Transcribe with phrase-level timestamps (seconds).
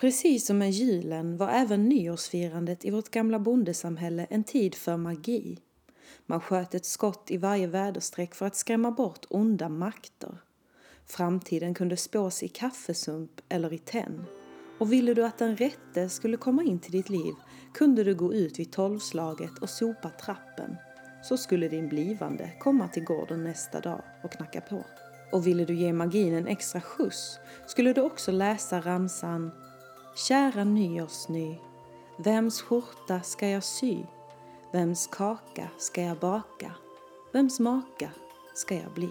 [0.00, 5.58] Precis som med julen var även nyårsfirandet i vårt gamla bondesamhälle en tid för magi.
[6.26, 10.38] Man sköt ett skott i varje väderstreck för att skrämma bort onda makter.
[11.06, 14.24] Framtiden kunde spås i kaffesump eller i tenn.
[14.78, 17.34] Och ville du att den rätte skulle komma in till ditt liv
[17.74, 20.76] kunde du gå ut vid tolvslaget och sopa trappen.
[21.22, 24.84] Så skulle din blivande komma till gården nästa dag och knacka på.
[25.32, 29.50] Och ville du ge magin en extra skjuts skulle du också läsa ramsan
[30.14, 31.58] Kära nyårsny,
[32.16, 33.98] vems skjorta ska jag sy?
[34.72, 36.72] Vems kaka ska jag baka?
[37.32, 38.10] Vems maka
[38.54, 39.10] ska jag bli?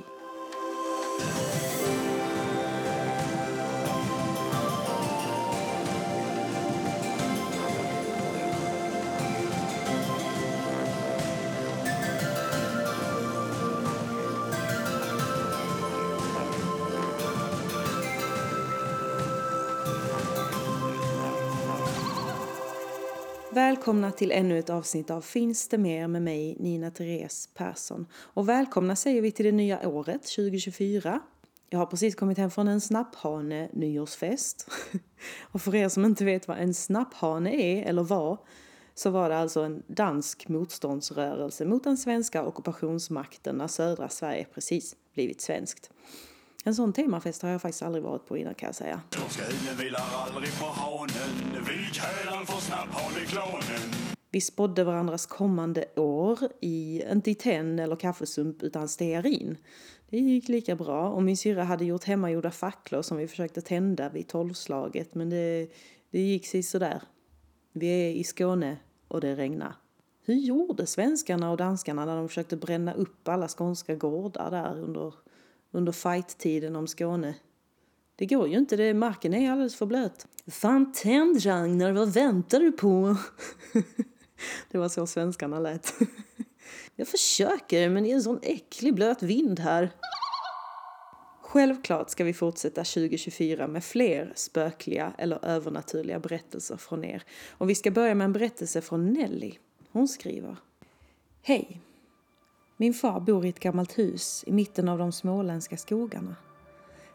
[23.52, 28.08] Välkomna till ännu ett avsnitt av Finns det mer med mig, Nina Therese Persson.
[28.14, 31.20] Och välkomna säger vi till det nya året, 2024.
[31.70, 34.72] Jag har precis kommit hem från en snapphane nyårsfest.
[35.52, 38.38] Och för er som inte vet vad en snapphane är, eller var,
[38.96, 44.96] så var det alltså en dansk motståndsrörelse mot den svenska ockupationsmakten när södra Sverige precis
[45.14, 45.92] blivit svenskt.
[46.66, 49.02] En sån temafest har jag faktiskt aldrig varit på innan kan jag säga.
[54.32, 59.58] Vi spådde varandras kommande år i, inte i tenn eller kaffesump utan stearin.
[60.10, 64.10] Det gick lika bra och min syrra hade gjort hemmagjorda facklor som vi försökte tända
[64.10, 65.68] vid tolvslaget men det,
[66.12, 67.02] det gick sig sådär.
[67.74, 69.76] Vi är i Skåne och det regnar.
[70.26, 75.14] Hur gjorde svenskarna och danskarna när de försökte bränna upp alla skånska gårdar där under
[75.72, 77.34] under fight-tiden om Skåne.
[78.16, 80.28] Det går ju inte, det, marken är alldeles för blöt.
[80.48, 83.18] Fan tänd Ragnar, vad väntar du på?
[84.72, 85.94] det var så svenskarna lät.
[86.96, 89.92] Jag försöker, men det är en sån äcklig blöt vind här.
[91.42, 97.24] Självklart ska vi fortsätta 2024 med fler spökliga eller övernaturliga berättelser från er.
[97.50, 99.54] Och vi ska börja med en berättelse från Nelly.
[99.92, 100.56] Hon skriver.
[101.42, 101.82] Hej!
[102.82, 106.36] Min far bor i ett gammalt hus i mitten av de småländska skogarna.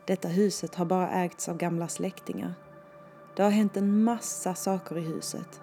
[0.06, 2.54] Detta huset har bara ägts av gamla släktingar.
[3.36, 5.62] Det har hänt en massa saker i huset.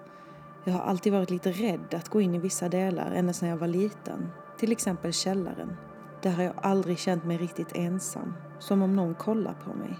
[0.64, 3.56] Jag har alltid varit lite rädd att gå in i vissa delar ända sedan jag
[3.56, 4.28] var liten.
[4.58, 5.76] Till exempel källaren.
[6.22, 9.98] Där har jag aldrig känt mig riktigt ensam, som om någon kollar på mig.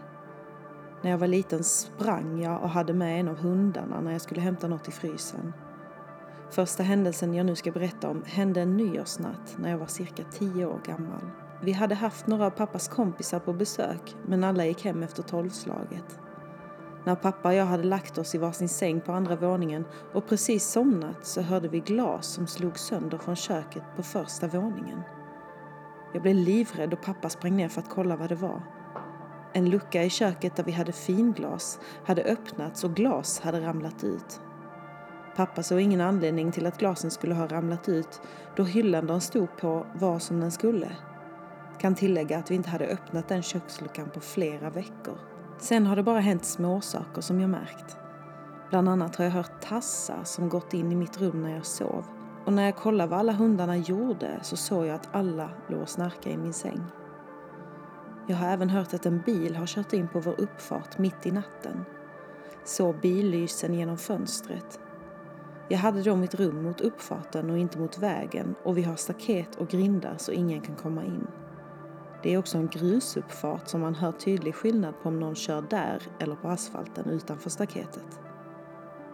[1.03, 4.41] När jag var liten sprang jag och hade med en av hundarna när jag skulle
[4.41, 5.53] hämta något i frysen.
[6.53, 10.67] Första händelsen jag nu ska berätta om hände en nyårsnatt när jag var cirka tio
[10.67, 11.31] år gammal.
[11.63, 16.21] Vi hade haft några av pappas kompisar på besök men alla gick hem efter tolvslaget.
[17.05, 20.65] När pappa och jag hade lagt oss i varsin säng på andra våningen och precis
[20.65, 25.01] somnat så hörde vi glas som slog sönder från köket på första våningen.
[26.13, 28.63] Jag blev livrädd och pappa sprang ner för att kolla vad det var.
[29.53, 34.41] En lucka i köket där vi hade finglas hade öppnats och glas hade ramlat ut.
[35.37, 38.21] Pappa såg ingen anledning till att glasen skulle ha ramlat ut
[38.57, 40.89] då hyllan de stod på var som den skulle.
[41.79, 45.19] Kan tillägga att vi inte hade öppnat den köksluckan på flera veckor.
[45.59, 47.97] Sen har det bara hänt småsaker som jag märkt.
[48.71, 52.05] Bland annat har jag hört tassar som gått in i mitt rum när jag sov.
[52.47, 55.89] Och när jag kollade vad alla hundarna gjorde så såg jag att alla låg och
[55.89, 56.81] snarkade i min säng.
[58.27, 61.31] Jag har även hört att en bil har kört in på vår uppfart mitt i
[61.31, 61.85] natten.
[62.65, 64.81] Såg billysen genom fönstret
[65.73, 69.57] jag hade då mitt rum mot uppfarten och inte mot vägen och vi har staket
[69.57, 71.27] och grindar så ingen kan komma in.
[72.23, 76.03] Det är också en grusuppfart som man hör tydlig skillnad på om någon kör där
[76.19, 78.21] eller på asfalten utanför staketet.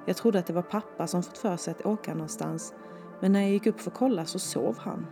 [0.06, 2.74] Jag trodde att det var pappa som fått för sig att åka någonstans
[3.20, 5.06] men när jag gick upp för att kolla så sov han.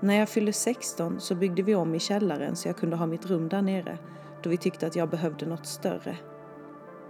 [0.00, 3.26] När jag fyllde 16 så byggde vi om i källaren så jag kunde ha mitt
[3.26, 3.98] rum där nere
[4.42, 6.18] då vi tyckte att jag behövde något större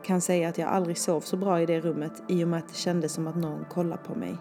[0.04, 2.68] kan säga att jag aldrig sov så bra i det rummet i och med att
[2.68, 4.36] det kändes som att någon kollade på mig.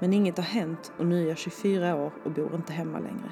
[0.00, 3.30] Men inget har hänt och nu är jag 24 år och bor inte hemma längre.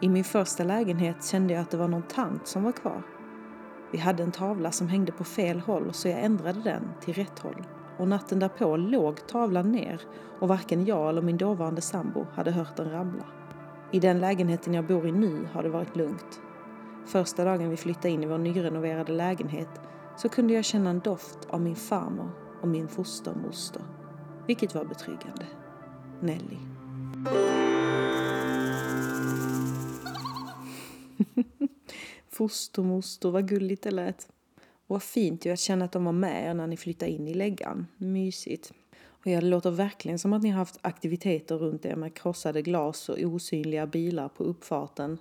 [0.00, 3.02] I min första lägenhet kände jag att det var någon tant som var kvar.
[3.92, 7.38] Vi hade en tavla som hängde på fel håll så jag ändrade den till rätt
[7.38, 7.64] håll.
[7.98, 10.00] Och natten därpå låg tavlan ner
[10.40, 13.24] och varken jag eller min dåvarande sambo hade hört den ramla.
[13.92, 16.40] I den lägenheten jag bor i nu har det varit lugnt.
[17.06, 19.80] Första dagen vi flyttade in i vår nyrenoverade lägenhet
[20.16, 22.30] så kunde jag känna en doft av min farmor
[22.62, 23.82] och min fostermoster,
[24.46, 25.46] vilket var betryggande.
[26.20, 26.56] Nelly.
[32.28, 34.28] Fostermoster, vad gulligt det lät.
[34.86, 37.86] vad fint ju att känna att de var med när ni flyttade in i läggan.
[37.96, 38.72] Mysigt.
[39.06, 42.62] Och ja, det låter verkligen som att ni har haft aktiviteter runt er med krossade
[42.62, 45.18] glas och osynliga bilar på uppfarten.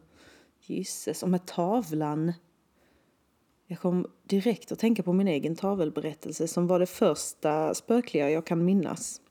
[0.62, 2.34] Gisses, och med tavlan.
[3.68, 8.46] Jag kom direkt att tänka på min egen tavelberättelse som var det första spökliga jag
[8.46, 9.22] kan minnas.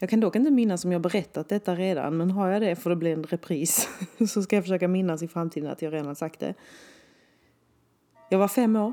[0.00, 2.90] Jag kan dock inte minnas om jag berättat detta redan, men har jag det får
[2.90, 3.88] det bli en repris.
[4.28, 6.54] Så ska jag försöka minnas i framtiden att jag redan sagt det.
[8.30, 8.92] Jag var fem år.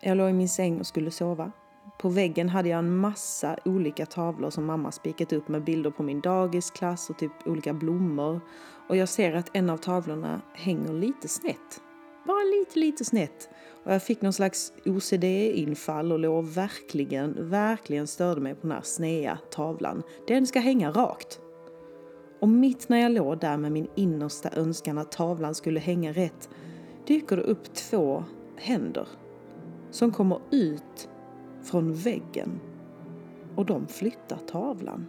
[0.00, 1.52] Jag låg i min säng och skulle sova.
[1.98, 6.02] På väggen hade jag en massa olika tavlor som mamma spikat upp med bilder på
[6.02, 8.40] min dagisklass och typ olika blommor.
[8.88, 11.80] Och jag ser att en av tavlorna hänger lite snett.
[12.26, 13.48] Bara lite, lite snett.
[13.84, 18.82] Och jag fick någon slags OCD-infall och låg verkligen, verkligen störde mig på den här
[18.82, 20.02] snea tavlan.
[20.26, 21.40] Den ska hänga rakt.
[22.40, 26.48] Och mitt när jag låg där med min innersta önskan att tavlan skulle hänga rätt
[27.06, 28.24] dyker det upp två
[28.56, 29.08] händer
[29.90, 31.08] som kommer ut
[31.62, 32.60] från väggen
[33.56, 35.06] och de flyttar tavlan.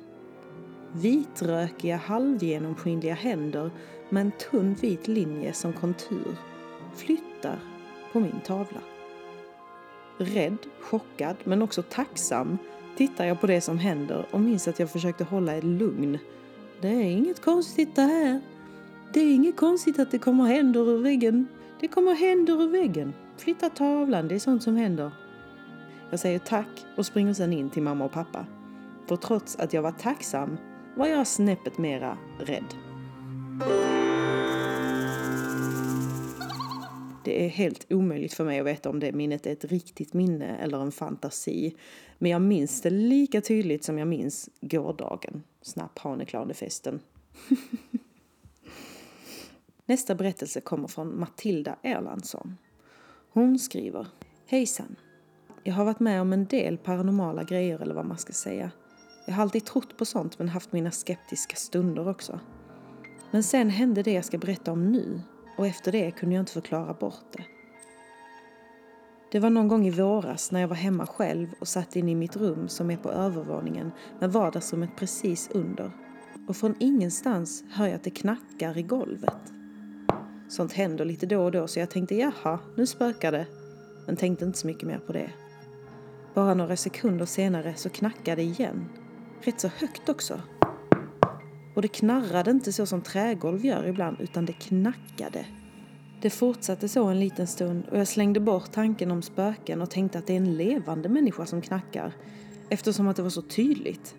[0.91, 3.71] Vitrökiga halvgenomskinliga händer
[4.09, 6.35] med en tunn vit linje som kontur
[6.95, 7.74] flyttar
[8.15, 8.79] på min tavla.
[10.17, 12.57] Rädd, chockad men också tacksam
[12.97, 16.17] tittar jag på det som händer och minns att jag försökte hålla ett lugn.
[16.81, 18.41] Det är inget konstigt det här.
[19.13, 21.47] Det är inget konstigt att det kommer händer ur väggen.
[21.79, 23.13] Det kommer händer ur väggen.
[23.37, 25.11] Flytta tavlan, det är sånt som händer.
[26.09, 28.45] Jag säger tack och springer sedan in till mamma och pappa.
[29.07, 30.57] För trots att jag var tacksam
[30.95, 32.75] var jag snäppet mera rädd.
[37.25, 40.57] Det är helt omöjligt för mig att veta om det minnet är ett riktigt minne
[40.57, 41.75] eller en fantasi.
[42.17, 46.99] Men jag minns det lika tydligt som jag minns gårdagen, snapphaneklanefesten.
[49.85, 52.57] Nästa berättelse kommer från Matilda Erlandsson.
[53.29, 54.07] Hon skriver
[54.45, 54.95] Hejsan!
[55.63, 58.71] Jag har varit med om en del paranormala grejer eller vad man ska säga.
[59.27, 62.39] Jag har alltid trott på sånt men haft mina skeptiska stunder också.
[63.31, 65.21] Men sen hände det jag ska berätta om nu
[65.55, 67.43] och efter det kunde jag inte förklara bort det.
[69.31, 72.15] Det var någon gång i våras när jag var hemma själv och satt inne i
[72.15, 75.91] mitt rum som är på övervåningen med vardagsrummet precis under.
[76.47, 79.53] Och från ingenstans hör jag att det knackar i golvet.
[80.49, 83.47] Sånt händer lite då och då så jag tänkte jaha, nu spökar det.
[84.05, 85.29] Men tänkte inte så mycket mer på det.
[86.33, 88.89] Bara några sekunder senare så knackade det igen.
[89.41, 90.41] Rätt så högt också.
[91.75, 95.45] Och det knarrade inte så som trägolv gör ibland, utan det knackade.
[96.21, 100.17] Det fortsatte så en liten stund och jag slängde bort tanken om spöken och tänkte
[100.17, 102.13] att det är en levande människa som knackar,
[102.69, 104.15] eftersom att det var så tydligt.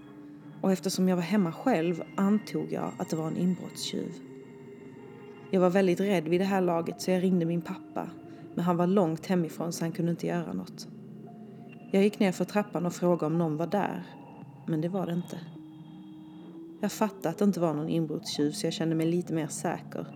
[0.61, 4.13] Och eftersom jag var hemma själv antog jag att det var en inbrottstjuv.
[5.51, 8.11] Jag var väldigt rädd vid det här laget så jag ringde min pappa,
[8.55, 10.89] men han var långt hemifrån så han kunde inte göra något.
[11.91, 14.03] Jag gick ner för trappan och frågade om någon var där,
[14.67, 15.39] men det var det inte.
[16.81, 20.07] Jag fattade att det inte var någon inbrottstjuv så jag kände mig lite mer säker.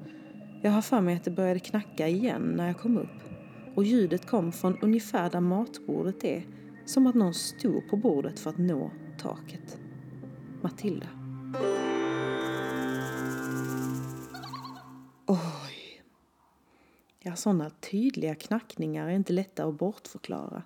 [0.63, 3.21] Jag har för mig att det började knacka igen när jag kom upp
[3.75, 6.47] och ljudet kom från ungefär där matbordet är,
[6.87, 9.79] som att någon stod på bordet för att nå taket.
[10.63, 11.07] Matilda.
[15.27, 16.03] Oj.
[17.19, 20.63] Ja, sådana tydliga knackningar är inte lätta att bortförklara.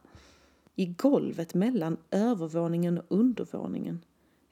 [0.75, 4.00] I golvet mellan övervåningen och undervåningen.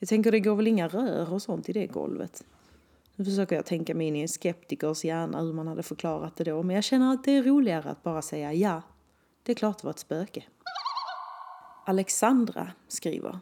[0.03, 2.45] Jag tänker det går väl inga rör och sånt i det golvet.
[3.17, 6.45] Nu försöker jag tänka mig in i en skeptikers hjärna hur man hade förklarat det
[6.45, 6.63] då.
[6.63, 8.83] Men jag känner att det är roligare att bara säga ja.
[9.43, 10.45] Det är klart det var ett spöke.
[11.87, 13.39] Alexandra skriver.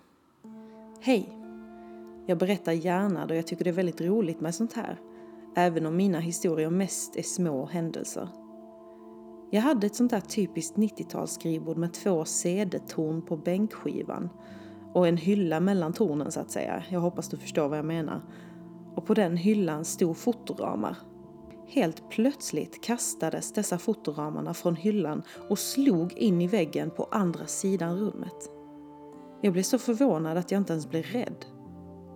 [1.00, 1.32] Hej!
[2.26, 5.00] Jag berättar gärna då jag tycker det är väldigt roligt med sånt här.
[5.56, 8.28] Även om mina historier mest är små händelser.
[9.50, 14.28] Jag hade ett sånt där typiskt 90-talsskrivbord med två CD-torn på bänkskivan
[14.94, 16.82] och en hylla mellan tornen så att säga.
[16.88, 18.22] Jag hoppas du förstår vad jag menar.
[18.94, 20.96] Och på den hyllan stod fotoramar.
[21.66, 27.98] Helt plötsligt kastades dessa fotoramarna från hyllan och slog in i väggen på andra sidan
[27.98, 28.50] rummet.
[29.40, 31.44] Jag blev så förvånad att jag inte ens blev rädd.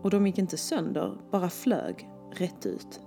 [0.02, 3.00] Och de gick inte sönder, bara flög rätt ut.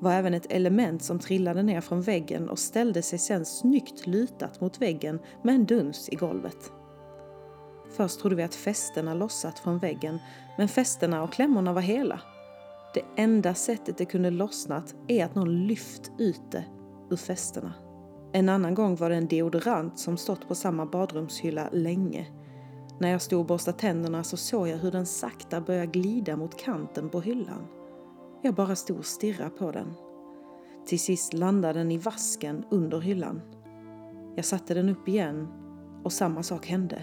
[0.00, 4.60] var även ett element som trillade ner från väggen och ställde sig sen snyggt lutat
[4.60, 6.72] mot väggen med en duns i golvet.
[7.90, 10.18] Först trodde vi att fästena lossat från väggen,
[10.58, 12.20] men fästena och klämmorna var hela.
[12.94, 16.64] Det enda sättet det kunde lossnat är att någon lyft ut det
[17.10, 17.72] ur fästena.
[18.32, 22.26] En annan gång var det en deodorant som stått på samma badrumshylla länge.
[23.00, 26.60] När jag stod och borstade tänderna så såg jag hur den sakta började glida mot
[26.60, 27.66] kanten på hyllan.
[28.42, 29.94] Jag bara stod och stirrade på den.
[30.86, 33.40] Till sist landade den i vasken under hyllan.
[34.36, 35.48] Jag satte den upp igen
[36.04, 37.02] och samma sak hände.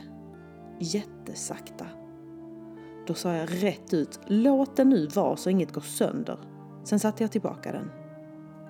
[0.80, 1.86] Jättesakta.
[3.08, 6.40] Då sa jag rätt ut, låt den nu vara så inget går sönder.
[6.84, 7.92] Sen satte jag tillbaka den.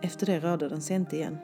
[0.02, 1.38] Efter det rörde den sig inte igen.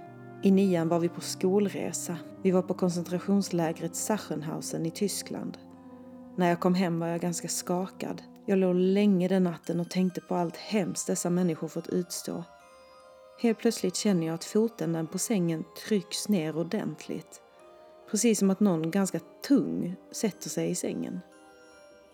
[0.43, 2.17] I nian var vi på skolresa.
[2.43, 5.57] Vi var på koncentrationslägret Sachsenhausen i Tyskland.
[6.37, 8.21] När jag kom hem var jag ganska skakad.
[8.45, 12.43] Jag låg länge den natten och tänkte på allt hemskt dessa människor fått utstå.
[13.41, 17.41] Helt plötsligt känner jag att fotänden på sängen trycks ner ordentligt.
[18.11, 21.19] Precis som att någon ganska tung sätter sig i sängen.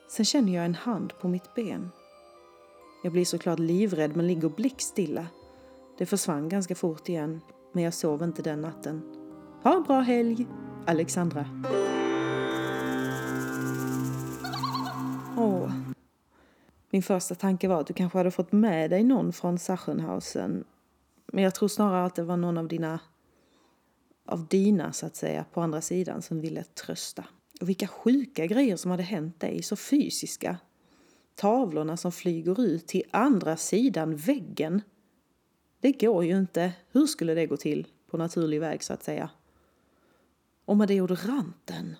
[0.09, 1.91] Sen känner jag en hand på mitt ben.
[3.03, 5.27] Jag blir såklart livrädd men ligger blickstilla.
[5.97, 9.01] Det försvann ganska fort igen, men jag sov inte den natten.
[9.63, 10.47] Ha en bra helg!
[10.85, 11.45] Alexandra.
[15.37, 15.71] Åh.
[16.89, 20.63] Min första tanke var att du kanske hade fått med dig någon från Sachsenhausen.
[21.25, 22.99] Men jag tror snarare att det var någon av dina
[24.27, 27.23] av dina, så att säga, på andra sidan som ville trösta.
[27.61, 30.57] Och vilka sjuka grejer som hade hänt dig, så fysiska.
[31.35, 34.81] Tavlorna som flyger ut till andra sidan väggen.
[35.79, 36.73] Det går ju inte.
[36.91, 39.29] Hur skulle det gå till på naturlig väg så att säga?
[40.65, 41.95] Och med deodoranten.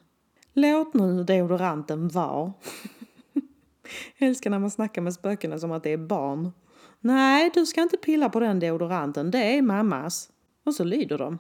[0.54, 2.54] Låt nu deodoranten vara.
[4.18, 6.52] Jag älskar när man snackar med spökena som att det är barn.
[7.00, 10.30] Nej, du ska inte pilla på den deodoranten, det är mammas.
[10.64, 11.38] Och så lyder de.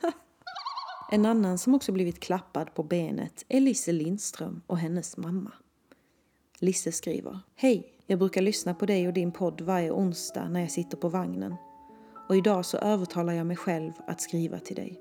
[1.10, 5.52] En annan som också blivit klappad på benet är Lisse Lindström och hennes mamma.
[6.58, 7.40] Lisse skriver.
[7.54, 7.92] Hej!
[8.06, 11.54] Jag brukar lyssna på dig och din podd varje onsdag när jag sitter på vagnen.
[12.28, 15.00] Och idag så övertalar jag mig själv att skriva till dig.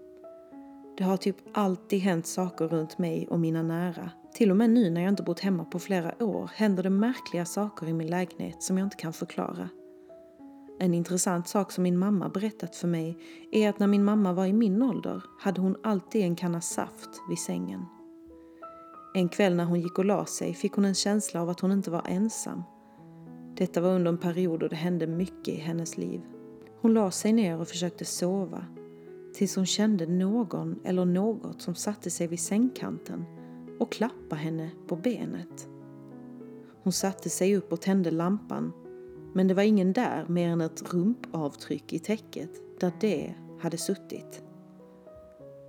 [0.98, 4.12] Det har typ alltid hänt saker runt mig och mina nära.
[4.34, 7.46] Till och med nu när jag inte bott hemma på flera år händer det märkliga
[7.46, 9.70] saker i min lägenhet som jag inte kan förklara.
[10.80, 13.18] En intressant sak som min mamma berättat för mig
[13.52, 17.10] är att när min mamma var i min ålder hade hon alltid en kanna saft
[17.30, 17.86] vid sängen.
[19.14, 21.72] En kväll när hon gick och la sig fick hon en känsla av att hon
[21.72, 22.64] inte var ensam.
[23.58, 26.22] Detta var under en period då det hände mycket i hennes liv.
[26.82, 28.66] Hon la sig ner och försökte sova
[29.34, 33.26] tills hon kände någon eller något som satte sig vid sängkanten
[33.80, 35.68] och klappade henne på benet.
[36.84, 38.74] Hon satte sig upp och tände lampan
[39.36, 42.50] men det var ingen där mer än ett rumpavtryck i täcket
[42.80, 44.44] där det hade suttit.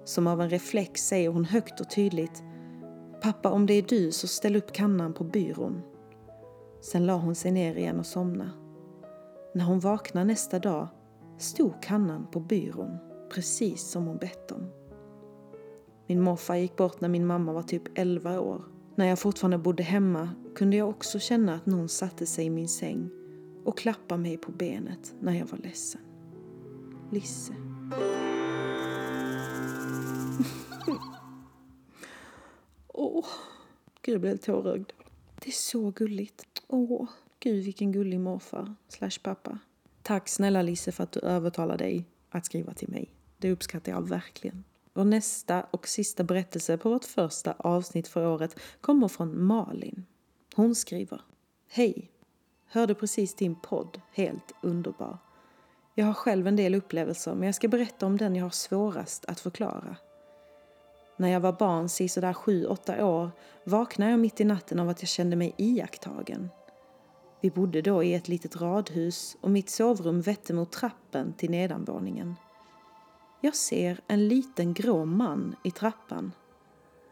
[0.05, 2.43] Som av en reflex säger hon högt och tydligt
[3.23, 5.83] Pappa, om det är du så ställ upp kannan på byrån.
[6.81, 8.51] Sen la hon sig ner igen och somnade.
[9.55, 10.89] När hon vaknade nästa dag
[11.39, 12.97] stod kannan på byrån
[13.35, 14.67] precis som hon bett om.
[16.07, 18.65] Min morfar gick bort när min mamma var typ 11 år.
[18.95, 22.69] När jag fortfarande bodde hemma kunde jag också känna att någon satte sig i min
[22.69, 23.11] säng
[23.67, 26.01] och klappade mig på benet när jag var ledsen.
[27.13, 27.53] Lisse.
[32.89, 33.27] Åh, oh,
[34.03, 34.93] gud jag blev tårögd.
[35.41, 36.47] Det är så gulligt.
[36.67, 37.09] Åh, oh,
[37.41, 39.59] gud vilken gullig morfar slash pappa.
[40.03, 43.11] Tack snälla Lisse för att du övertalade dig att skriva till mig.
[43.39, 44.65] Det uppskattar jag verkligen.
[44.93, 50.05] Vår nästa och sista berättelse på vårt första avsnitt för året kommer från Malin.
[50.55, 51.21] Hon skriver.
[51.69, 52.11] Hej!
[52.69, 54.01] Hörde precis din podd.
[54.13, 55.19] Helt underbar.
[55.95, 59.25] Jag har själv en del upplevelser men jag ska berätta om den jag har svårast
[59.25, 59.97] att förklara.
[61.17, 63.31] När jag var barn, sådär sju, åtta år,
[63.65, 66.49] vaknade jag mitt i natten av att jag kände mig iakttagen.
[67.41, 72.35] Vi bodde då i ett litet radhus och mitt sovrum vette mot trappen till nedanvåningen.
[73.41, 76.33] Jag ser en liten grå man i trappan.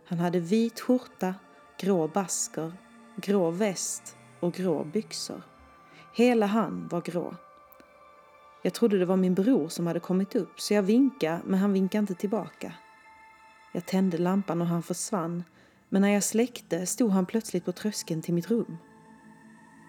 [0.05, 1.35] Han hade vit skjorta,
[1.79, 2.73] grå basker,
[3.17, 5.43] grå väst och grå byxor.
[6.13, 7.35] Hela han var grå.
[8.63, 11.73] Jag trodde det var min bror som hade kommit upp så jag vinkade men han
[11.73, 12.73] vinkade inte tillbaka.
[13.73, 15.45] Jag tände lampan och han försvann
[15.89, 18.77] men när jag släckte stod han plötsligt på tröskeln till mitt rum.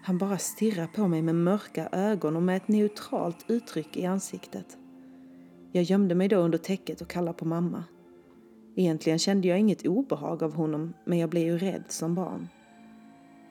[0.04, 4.78] Han bara stirrade på mig med mörka ögon och med ett neutralt uttryck i ansiktet.
[5.72, 7.84] Jag gömde mig då under täcket och kallade på mamma.
[8.76, 12.48] Egentligen kände jag inget obehag av honom men jag blev ju rädd som barn.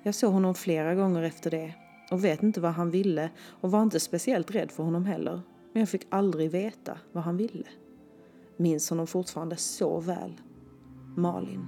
[0.06, 1.74] Jag såg honom flera gånger efter det
[2.12, 3.30] och vet inte vad han ville
[3.62, 5.42] och var inte speciellt rädd för honom heller.
[5.74, 7.68] Men jag fick aldrig veta vad han ville.
[8.58, 10.42] Minns honom fortfarande så väl.
[11.18, 11.68] Malin.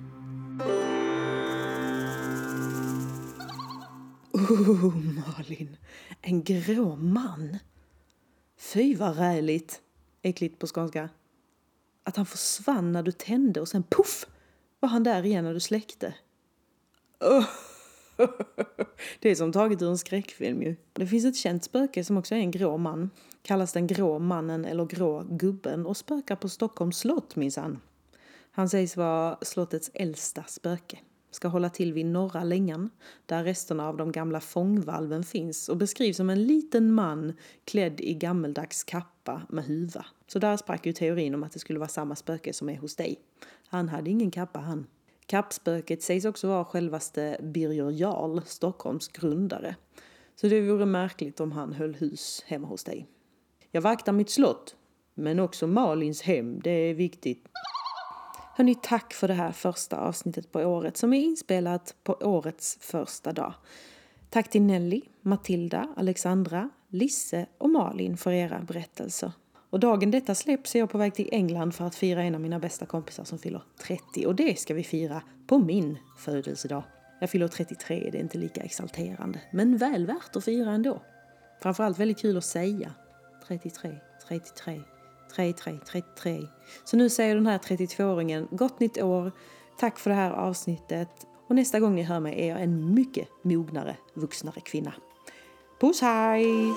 [4.34, 5.78] Oh, Malin.
[6.22, 7.58] En grå man.
[8.58, 9.82] Fy vad räligt.
[10.22, 11.10] Äckligt på skånska.
[12.04, 14.26] Att han försvann när du tände och sen puff
[14.80, 16.14] var han där igen när du släckte.
[17.20, 17.46] Oh.
[19.20, 20.76] det är som taget ur en skräckfilm ju.
[20.94, 23.10] Det finns ett känt spöke som också är en grå man.
[23.42, 27.80] Kallas den grå mannen eller grå gubben och spökar på Stockholms slott minsann.
[28.52, 31.00] Han sägs vara slottets äldsta spöke.
[31.32, 32.90] Ska hålla till vid norra längan,
[33.26, 37.34] där resterna av de gamla fångvalven finns och beskrivs som en liten man
[37.66, 40.06] klädd i gammeldags kappa med huva.
[40.28, 42.96] Så där sprack ju teorin om att det skulle vara samma spöke som är hos
[42.96, 43.20] dig.
[43.68, 44.88] Han hade ingen kappa han.
[45.28, 49.76] Kappspöket sägs också vara självaste Birger Jarl, Stockholms grundare.
[50.36, 53.08] Så det vore märkligt om han höll hus hemma hos dig.
[53.72, 54.76] Jag vaktar mitt slott,
[55.14, 57.48] men också Malins hem, det är viktigt.
[58.56, 63.34] Hörni, tack för det här första avsnittet på året som är inspelat på årets första
[63.34, 63.54] dag.
[64.30, 69.32] Tack till Nelly, Matilda, Alexandra, Lisse och Malin för era berättelser.
[69.70, 72.42] Och dagen detta släpps är jag på väg till England för att fira en av
[72.42, 76.84] mina bästa kompisar som fyller 30 och det ska vi fira på min födelsedag.
[77.20, 81.02] Jag fyller 33, det är inte lika exalterande, men väl värt att fira ändå.
[81.62, 82.92] Framförallt väldigt kul att säga
[83.48, 83.98] 33,
[84.28, 84.82] 33,
[85.36, 86.48] 33, 33.
[86.84, 89.32] Så nu säger den här 32-åringen gott nytt år,
[89.80, 91.10] tack för det här avsnittet
[91.48, 94.94] och nästa gång ni hör mig är jag en mycket mognare, vuxnare kvinna.
[95.80, 96.74] Puss hej!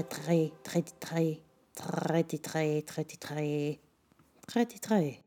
[0.00, 1.40] très très très
[1.74, 3.80] très très très très très
[4.46, 5.21] très très